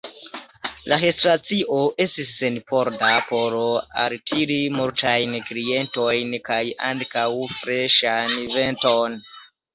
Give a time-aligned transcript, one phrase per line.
[0.91, 3.57] La restoracio estis senporda, por
[4.05, 6.59] altiri multajn klientojn kaj
[6.91, 7.29] ankaŭ
[7.61, 9.21] freŝan venton.